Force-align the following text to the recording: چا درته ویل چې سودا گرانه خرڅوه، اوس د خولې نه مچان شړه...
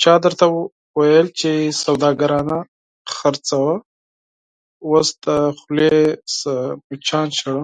چا 0.00 0.14
درته 0.24 0.44
ویل 0.98 1.28
چې 1.40 1.50
سودا 1.82 2.10
گرانه 2.20 2.58
خرڅوه، 3.14 3.74
اوس 4.88 5.08
د 5.24 5.26
خولې 5.58 5.88
نه 6.40 6.54
مچان 6.88 7.28
شړه... 7.38 7.58